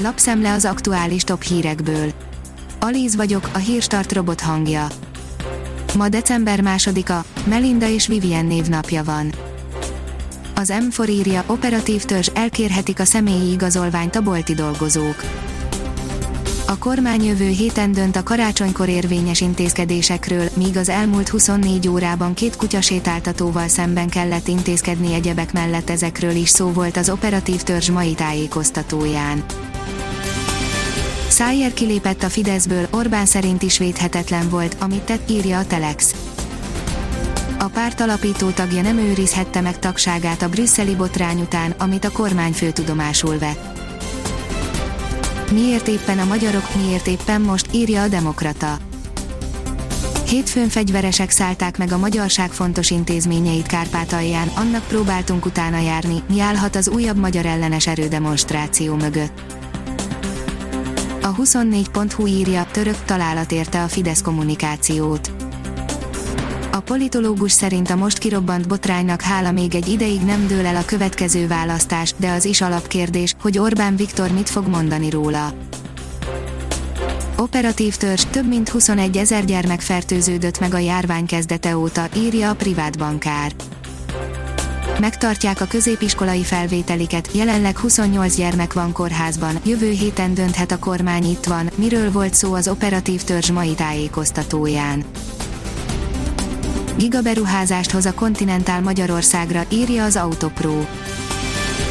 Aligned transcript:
lapszemle 0.00 0.52
az 0.52 0.64
aktuális 0.64 1.22
top 1.22 1.42
hírekből. 1.42 2.12
Alíz 2.80 3.16
vagyok, 3.16 3.50
a 3.52 3.58
hírstart 3.58 4.12
robot 4.12 4.40
hangja. 4.40 4.86
Ma 5.96 6.08
december 6.08 6.60
másodika, 6.60 7.24
Melinda 7.44 7.88
és 7.88 8.06
Vivien 8.06 8.46
névnapja 8.46 9.04
van. 9.04 9.32
Az 10.54 10.72
M4 10.90 11.08
írja, 11.08 11.44
operatív 11.46 12.04
törzs 12.04 12.28
elkérhetik 12.34 13.00
a 13.00 13.04
személyi 13.04 13.52
igazolványt 13.52 14.16
a 14.16 14.22
bolti 14.22 14.54
dolgozók. 14.54 15.16
A 16.70 16.78
kormány 16.78 17.24
jövő 17.24 17.48
héten 17.48 17.92
dönt 17.92 18.16
a 18.16 18.22
karácsonykor 18.22 18.88
érvényes 18.88 19.40
intézkedésekről, 19.40 20.48
míg 20.54 20.76
az 20.76 20.88
elmúlt 20.88 21.28
24 21.28 21.88
órában 21.88 22.34
két 22.34 22.56
kutyasétáltatóval 22.56 23.68
szemben 23.68 24.08
kellett 24.08 24.48
intézkedni 24.48 25.14
egyebek 25.14 25.52
mellett 25.52 25.90
ezekről 25.90 26.34
is 26.34 26.48
szó 26.48 26.72
volt 26.72 26.96
az 26.96 27.10
operatív 27.10 27.62
törzs 27.62 27.90
mai 27.90 28.14
tájékoztatóján. 28.14 29.44
Szájer 31.28 31.72
kilépett 31.72 32.22
a 32.22 32.28
Fideszből, 32.28 32.86
Orbán 32.90 33.26
szerint 33.26 33.62
is 33.62 33.78
védhetetlen 33.78 34.48
volt, 34.48 34.76
amit 34.78 35.02
tett, 35.02 35.30
írja 35.30 35.58
a 35.58 35.66
Telex. 35.66 36.14
A 37.58 37.66
párt 37.66 38.00
alapító 38.00 38.50
tagja 38.50 38.82
nem 38.82 38.98
őrizhette 38.98 39.60
meg 39.60 39.78
tagságát 39.78 40.42
a 40.42 40.48
brüsszeli 40.48 40.94
botrány 40.94 41.40
után, 41.40 41.74
amit 41.78 42.04
a 42.04 42.10
kormány 42.10 42.52
főtudomásul 42.52 43.38
vett. 43.38 43.87
Miért 45.52 45.88
éppen 45.88 46.18
a 46.18 46.24
magyarok, 46.24 46.74
miért 46.74 47.06
éppen 47.06 47.40
most, 47.40 47.66
írja 47.72 48.02
a 48.02 48.08
Demokrata. 48.08 48.78
Hétfőn 50.26 50.68
fegyveresek 50.68 51.30
szállták 51.30 51.78
meg 51.78 51.92
a 51.92 51.98
magyarság 51.98 52.50
fontos 52.50 52.90
intézményeit 52.90 53.66
Kárpátalján, 53.66 54.48
annak 54.48 54.86
próbáltunk 54.86 55.44
utána 55.44 55.78
járni, 55.78 56.22
mi 56.28 56.40
állhat 56.40 56.76
az 56.76 56.88
újabb 56.88 57.16
magyar 57.16 57.46
ellenes 57.46 57.86
erődemonstráció 57.86 58.94
mögött. 58.94 59.40
A 61.22 61.34
24.hu 61.34 62.26
írja, 62.26 62.66
török 62.72 63.04
találat 63.04 63.52
érte 63.52 63.82
a 63.82 63.88
Fidesz 63.88 64.22
kommunikációt. 64.22 65.47
Politológus 66.88 67.52
szerint 67.52 67.90
a 67.90 67.96
most 67.96 68.18
kirobbant 68.18 68.68
botránynak 68.68 69.20
hála 69.20 69.52
még 69.52 69.74
egy 69.74 69.88
ideig 69.88 70.20
nem 70.20 70.46
dől 70.46 70.66
el 70.66 70.76
a 70.76 70.84
következő 70.84 71.46
választás, 71.46 72.14
de 72.16 72.30
az 72.30 72.44
is 72.44 72.60
alapkérdés, 72.60 73.34
hogy 73.40 73.58
Orbán 73.58 73.96
Viktor 73.96 74.30
mit 74.30 74.48
fog 74.48 74.66
mondani 74.66 75.10
róla. 75.10 75.52
Operatív 77.36 77.96
törzs 77.96 78.24
több 78.30 78.48
mint 78.48 78.68
21 78.68 79.16
ezer 79.16 79.44
gyermek 79.44 79.80
fertőződött 79.80 80.60
meg 80.60 80.74
a 80.74 80.78
járvány 80.78 81.26
kezdete 81.26 81.76
óta, 81.76 82.08
írja 82.16 82.50
a 82.50 82.54
privát 82.54 82.98
bankár. 82.98 83.52
Megtartják 85.00 85.60
a 85.60 85.66
középiskolai 85.66 86.42
felvételiket, 86.42 87.28
jelenleg 87.32 87.78
28 87.78 88.36
gyermek 88.36 88.72
van 88.72 88.92
kórházban, 88.92 89.58
jövő 89.64 89.90
héten 89.90 90.34
dönthet 90.34 90.72
a 90.72 90.78
kormány 90.78 91.24
itt 91.24 91.44
van, 91.44 91.70
miről 91.74 92.12
volt 92.12 92.34
szó 92.34 92.54
az 92.54 92.68
operatív 92.68 93.22
törzs 93.22 93.50
mai 93.50 93.74
tájékoztatóján. 93.74 95.04
Gigaberuházást 96.98 97.90
hoz 97.90 98.06
a 98.06 98.14
Continental 98.14 98.80
Magyarországra, 98.80 99.64
írja 99.68 100.04
az 100.04 100.16
Autopro. 100.16 100.84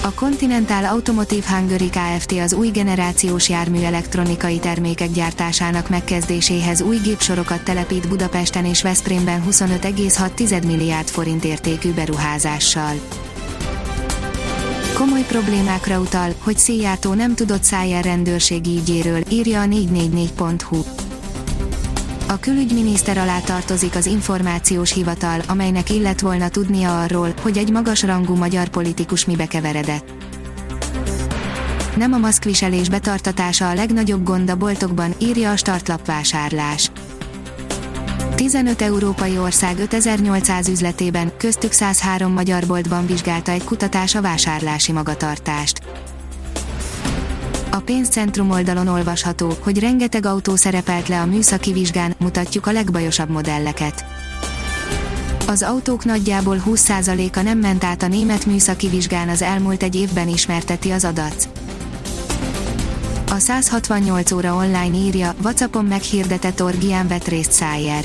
A 0.00 0.12
Continental 0.14 0.84
Automotive 0.84 1.56
Hungary 1.56 1.90
Kft. 1.90 2.32
az 2.32 2.52
új 2.52 2.68
generációs 2.68 3.48
jármű 3.48 3.80
elektronikai 3.80 4.58
termékek 4.58 5.10
gyártásának 5.10 5.88
megkezdéséhez 5.88 6.80
új 6.80 6.96
gépsorokat 6.96 7.62
telepít 7.62 8.08
Budapesten 8.08 8.64
és 8.64 8.82
Veszprémben 8.82 9.42
25,6 9.50 10.66
milliárd 10.66 11.08
forint 11.08 11.44
értékű 11.44 11.92
beruházással. 11.92 12.94
Komoly 14.94 15.24
problémákra 15.28 15.98
utal, 15.98 16.34
hogy 16.38 16.58
Szijjártó 16.58 17.14
nem 17.14 17.34
tudott 17.34 17.62
Szájer 17.62 18.04
rendőrségi 18.04 18.76
ügyéről, 18.76 19.22
írja 19.28 19.60
a 19.60 19.64
444.hu. 19.64 20.82
A 22.32 22.38
külügyminiszter 22.40 23.18
alá 23.18 23.40
tartozik 23.40 23.94
az 23.94 24.06
információs 24.06 24.92
hivatal, 24.92 25.40
amelynek 25.48 25.90
illet 25.90 26.20
volna 26.20 26.48
tudnia 26.48 27.02
arról, 27.02 27.34
hogy 27.42 27.58
egy 27.58 27.70
magas 27.70 28.02
rangú 28.02 28.34
magyar 28.34 28.68
politikus 28.68 29.24
mibe 29.24 29.46
keveredett. 29.46 30.12
Nem 31.96 32.12
a 32.12 32.18
maszkviselés 32.18 32.88
betartatása 32.88 33.68
a 33.68 33.74
legnagyobb 33.74 34.24
gond 34.24 34.50
a 34.50 34.56
boltokban, 34.56 35.14
írja 35.18 35.50
a 35.50 35.56
startlap 35.56 36.06
vásárlás. 36.06 36.90
15 38.34 38.82
európai 38.82 39.38
ország 39.38 39.78
5800 39.78 40.68
üzletében, 40.68 41.32
köztük 41.36 41.72
103 41.72 42.32
magyar 42.32 42.66
boltban 42.66 43.06
vizsgálta 43.06 43.50
egy 43.50 43.64
kutatás 43.64 44.14
a 44.14 44.20
vásárlási 44.20 44.92
magatartást. 44.92 45.80
A 47.74 47.80
pénzcentrum 47.80 48.50
oldalon 48.50 48.88
olvasható, 48.88 49.52
hogy 49.60 49.78
rengeteg 49.78 50.26
autó 50.26 50.56
szerepelt 50.56 51.08
le 51.08 51.20
a 51.20 51.26
műszaki 51.26 51.72
vizsgán, 51.72 52.14
mutatjuk 52.18 52.66
a 52.66 52.72
legbajosabb 52.72 53.28
modelleket. 53.28 54.04
Az 55.46 55.62
autók 55.62 56.04
nagyjából 56.04 56.62
20%-a 56.66 57.40
nem 57.40 57.58
ment 57.58 57.84
át 57.84 58.02
a 58.02 58.06
német 58.06 58.46
műszaki 58.46 58.88
vizsgán 58.88 59.28
az 59.28 59.42
elmúlt 59.42 59.82
egy 59.82 59.94
évben 59.94 60.28
ismerteti 60.28 60.90
az 60.90 61.04
adat. 61.04 61.48
A 63.30 63.38
168 63.38 64.32
óra 64.32 64.54
online 64.54 64.96
írja, 64.96 65.34
Whatsappon 65.42 65.84
meghirdetett 65.84 66.62
orgián 66.62 67.08
vett 67.08 67.28
részt 67.28 67.52
Szájer. 67.52 68.04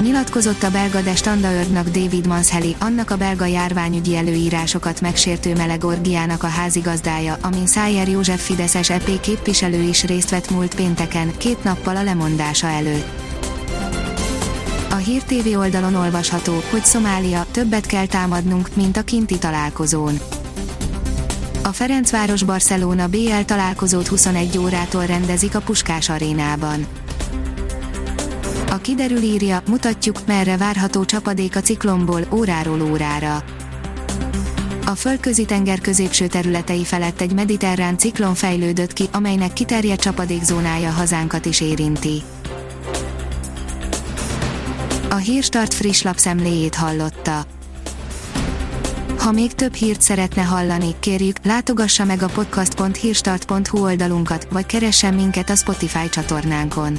Nyilatkozott 0.00 0.62
a 0.62 0.70
belga 0.70 1.00
de 1.00 1.14
Standardnak 1.14 1.88
David 1.88 2.26
Mansheli, 2.26 2.76
annak 2.78 3.10
a 3.10 3.16
belga 3.16 3.44
járványügyi 3.44 4.16
előírásokat 4.16 5.00
megsértő 5.00 5.54
meleg 5.54 5.84
orgiának 5.84 6.42
a 6.42 6.46
házigazdája, 6.46 7.36
amin 7.42 7.66
Szájer 7.66 8.08
József 8.08 8.44
Fideszes 8.44 8.90
EP 8.90 9.20
képviselő 9.20 9.82
is 9.82 10.04
részt 10.04 10.30
vett 10.30 10.50
múlt 10.50 10.74
pénteken, 10.74 11.36
két 11.36 11.64
nappal 11.64 11.96
a 11.96 12.02
lemondása 12.02 12.66
előtt. 12.66 13.06
A 14.90 14.94
Hír 14.94 15.22
TV 15.22 15.58
oldalon 15.58 15.94
olvasható, 15.94 16.62
hogy 16.70 16.84
Szomália, 16.84 17.46
többet 17.50 17.86
kell 17.86 18.06
támadnunk, 18.06 18.68
mint 18.74 18.96
a 18.96 19.02
kinti 19.02 19.38
találkozón. 19.38 20.18
A 21.62 21.68
Ferencváros 21.72 22.42
Barcelona 22.42 23.06
BL 23.06 23.40
találkozót 23.46 24.06
21 24.06 24.58
órától 24.58 25.06
rendezik 25.06 25.54
a 25.54 25.60
Puskás 25.60 26.08
arénában. 26.08 26.86
A 28.70 28.78
kiderül 28.78 29.22
írja, 29.22 29.62
mutatjuk, 29.66 30.16
merre 30.26 30.56
várható 30.56 31.04
csapadék 31.04 31.56
a 31.56 31.60
ciklomból, 31.60 32.26
óráról 32.32 32.82
órára. 32.82 33.44
A 34.86 34.94
földközi 34.94 35.44
tenger 35.44 35.80
középső 35.80 36.26
területei 36.26 36.84
felett 36.84 37.20
egy 37.20 37.32
mediterrán 37.32 37.98
ciklon 37.98 38.34
fejlődött 38.34 38.92
ki, 38.92 39.04
amelynek 39.12 39.52
kiterjedt 39.52 40.00
csapadékzónája 40.00 40.90
hazánkat 40.90 41.46
is 41.46 41.60
érinti. 41.60 42.22
A 45.10 45.14
Hírstart 45.14 45.74
friss 45.74 46.02
lapszemléjét 46.02 46.74
hallotta. 46.74 47.46
Ha 49.18 49.32
még 49.32 49.54
több 49.54 49.74
hírt 49.74 50.00
szeretne 50.00 50.42
hallani, 50.42 50.94
kérjük, 51.00 51.36
látogassa 51.42 52.04
meg 52.04 52.22
a 52.22 52.28
podcast.hírstart.hu 52.28 53.82
oldalunkat, 53.82 54.46
vagy 54.50 54.66
keressen 54.66 55.14
minket 55.14 55.50
a 55.50 55.56
Spotify 55.56 56.08
csatornánkon. 56.08 56.98